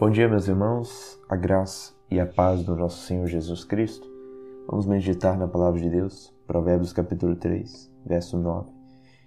[0.00, 4.08] Bom dia, meus irmãos, a graça e a paz do nosso Senhor Jesus Cristo.
[4.68, 8.70] Vamos meditar na palavra de Deus, Provérbios capítulo 3, verso 9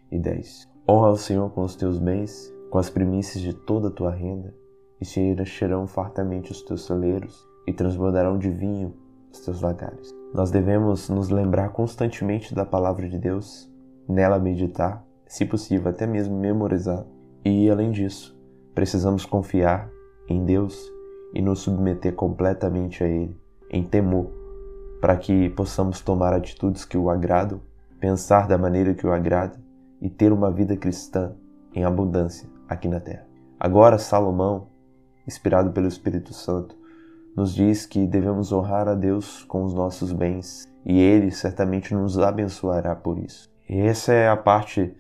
[0.10, 0.70] e 10.
[0.88, 4.56] Honra ao Senhor com os teus bens, com as primícias de toda a tua renda,
[5.02, 8.94] e se encherão fartamente os teus celeiros, e transbordarão de vinho
[9.30, 10.16] os teus lagares.
[10.34, 13.70] Nós devemos nos lembrar constantemente da palavra de Deus,
[14.08, 17.06] nela meditar, se possível até mesmo memorizar.
[17.44, 18.40] E além disso,
[18.74, 19.92] precisamos confiar
[20.28, 20.92] em Deus
[21.34, 23.40] e nos submeter completamente a Ele,
[23.70, 24.32] em temor,
[25.00, 27.62] para que possamos tomar atitudes que o agradam,
[28.00, 29.60] pensar da maneira que o agrada
[30.02, 31.34] e ter uma vida cristã
[31.74, 33.26] em abundância aqui na terra.
[33.60, 34.68] Agora, Salomão,
[35.28, 36.76] inspirado pelo Espírito Santo,
[37.36, 42.18] nos diz que devemos honrar a Deus com os nossos bens e Ele certamente nos
[42.18, 43.50] abençoará por isso.
[43.70, 44.94] E essa é a parte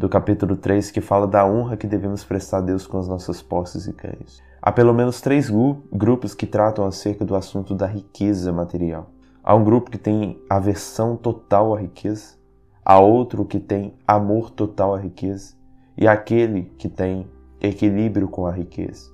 [0.00, 3.42] do capítulo 3 que fala da honra que devemos prestar a Deus com as nossas
[3.42, 4.42] posses e ganhos.
[4.62, 5.50] Há pelo menos três
[5.92, 9.10] grupos que tratam acerca do assunto da riqueza material.
[9.44, 12.34] Há um grupo que tem aversão total à riqueza,
[12.82, 15.54] há outro que tem amor total à riqueza
[15.98, 17.28] e aquele que tem
[17.60, 19.10] equilíbrio com a riqueza.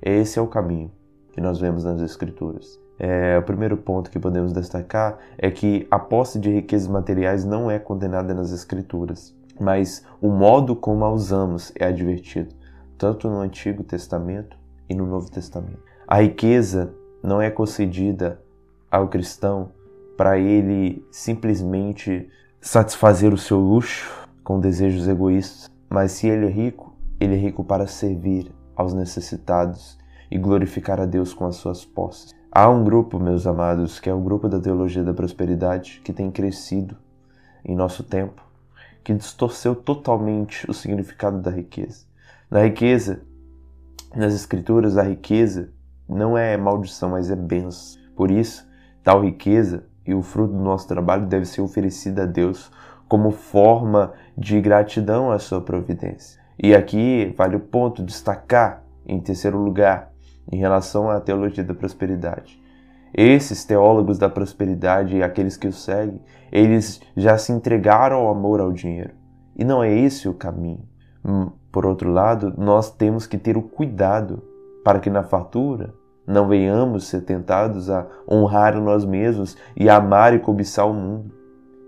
[0.00, 0.90] Esse é o caminho
[1.32, 2.80] que nós vemos nas Escrituras.
[2.98, 7.70] É, o primeiro ponto que podemos destacar é que a posse de riquezas materiais não
[7.70, 12.54] é condenada nas Escrituras mas o modo como a usamos é advertido,
[12.96, 14.56] tanto no Antigo Testamento
[14.88, 15.82] e no Novo Testamento.
[16.06, 18.40] A riqueza não é concedida
[18.90, 19.70] ao cristão
[20.16, 22.28] para ele simplesmente
[22.60, 27.64] satisfazer o seu luxo com desejos egoístas, mas se ele é rico, ele é rico
[27.64, 29.98] para servir aos necessitados
[30.30, 32.34] e glorificar a Deus com as suas posses.
[32.50, 36.30] Há um grupo, meus amados, que é o grupo da teologia da prosperidade, que tem
[36.30, 36.96] crescido
[37.64, 38.42] em nosso tempo
[39.02, 42.04] que distorceu totalmente o significado da riqueza.
[42.50, 43.22] Na riqueza,
[44.14, 45.72] nas escrituras, a riqueza
[46.08, 48.00] não é maldição, mas é benção.
[48.14, 48.68] Por isso,
[49.02, 52.70] tal riqueza e o fruto do nosso trabalho deve ser oferecida a Deus
[53.08, 56.40] como forma de gratidão à sua providência.
[56.58, 60.12] E aqui vale o ponto destacar, em terceiro lugar,
[60.50, 62.61] em relação à teologia da prosperidade.
[63.14, 68.60] Esses teólogos da prosperidade e aqueles que o seguem, eles já se entregaram ao amor
[68.60, 69.12] ao dinheiro.
[69.54, 70.88] E não é esse o caminho.
[71.24, 74.42] Hum, por outro lado, nós temos que ter o cuidado
[74.82, 75.92] para que na fartura
[76.26, 81.32] não venhamos ser tentados a honrar nós mesmos e amar e cobiçar o mundo.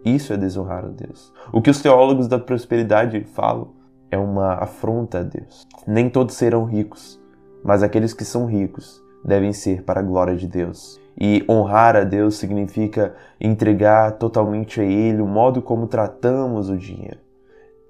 [0.04, 1.32] Isso é desonrar a Deus.
[1.50, 3.72] O que os teólogos da prosperidade falam
[4.10, 5.66] é uma afronta a Deus.
[5.86, 7.18] Nem todos serão ricos,
[7.64, 11.00] mas aqueles que são ricos devem ser para a glória de Deus.
[11.18, 17.18] E honrar a Deus significa entregar totalmente a Ele o modo como tratamos o dinheiro.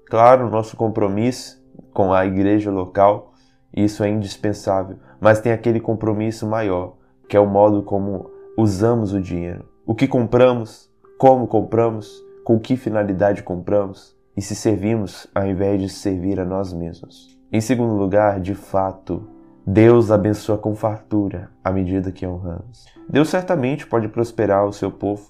[0.07, 3.33] Claro, nosso compromisso com a igreja local,
[3.75, 6.95] isso é indispensável, mas tem aquele compromisso maior,
[7.27, 9.65] que é o modo como usamos o dinheiro.
[9.85, 15.89] O que compramos, como compramos, com que finalidade compramos e se servimos ao invés de
[15.89, 17.35] servir a nós mesmos.
[17.51, 19.27] Em segundo lugar, de fato,
[19.67, 22.85] Deus abençoa com fartura à medida que honramos.
[23.09, 25.27] Deus certamente pode prosperar o seu povo,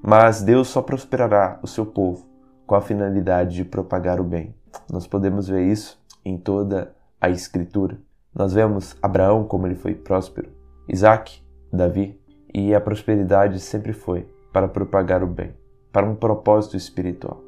[0.00, 2.24] mas Deus só prosperará o seu povo
[2.68, 4.54] com a finalidade de propagar o bem.
[4.88, 7.98] Nós podemos ver isso em toda a Escritura.
[8.32, 10.50] Nós vemos Abraão como ele foi próspero,
[10.88, 11.42] Isaac,
[11.72, 12.20] Davi,
[12.54, 15.52] e a prosperidade sempre foi para propagar o bem,
[15.92, 17.42] para um propósito espiritual.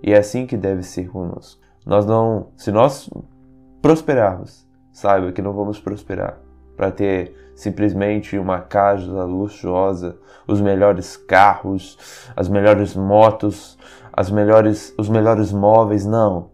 [0.00, 1.60] E é assim que deve ser conosco.
[1.84, 3.10] Nós não, se nós
[3.80, 6.38] prosperarmos, saiba que não vamos prosperar
[6.76, 10.16] para ter simplesmente uma casa luxuosa,
[10.46, 11.98] os melhores carros,
[12.34, 13.78] as melhores motos,
[14.12, 16.50] as melhores, os melhores móveis, não.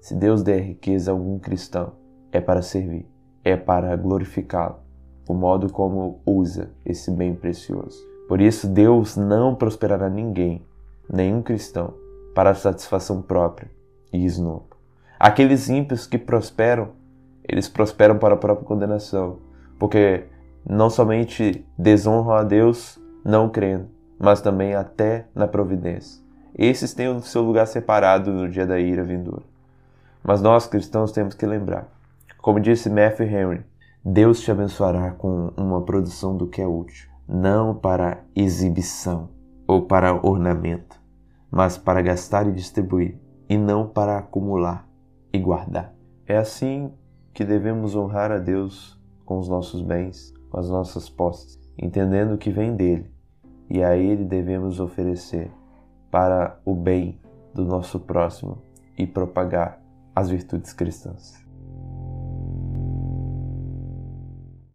[0.00, 1.92] Se Deus der riqueza a algum cristão,
[2.32, 3.06] é para servir,
[3.44, 4.80] é para glorificá-lo,
[5.28, 7.98] o modo como usa esse bem precioso.
[8.28, 10.64] Por isso, Deus não prosperará ninguém,
[11.08, 11.94] nenhum cristão,
[12.34, 13.70] para satisfação própria
[14.12, 14.76] e esnobo.
[15.18, 16.88] Aqueles ímpios que prosperam
[17.48, 19.38] eles prosperam para a própria condenação,
[19.78, 20.24] porque
[20.68, 23.88] não somente desonram a Deus não crendo,
[24.18, 26.22] mas também até na providência.
[26.56, 29.42] Esses têm o seu lugar separado no dia da ira vindoura.
[30.22, 31.88] Mas nós cristãos temos que lembrar,
[32.38, 33.64] como disse Matthew Henry,
[34.04, 39.30] Deus te abençoará com uma produção do que é útil, não para exibição
[39.66, 41.00] ou para ornamento,
[41.50, 44.86] mas para gastar e distribuir, e não para acumular
[45.32, 45.94] e guardar.
[46.26, 46.92] É assim
[47.32, 52.50] que devemos honrar a Deus com os nossos bens, com as nossas posses, entendendo que
[52.50, 53.10] vem dele,
[53.68, 55.50] e a ele devemos oferecer
[56.10, 57.20] para o bem
[57.54, 58.58] do nosso próximo
[58.98, 59.80] e propagar
[60.14, 61.49] as virtudes cristãs.